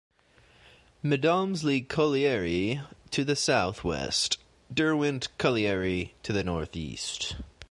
[1.03, 4.39] Medomsley Colliery to the south west;
[4.73, 7.35] Derwent Colliery to the north east.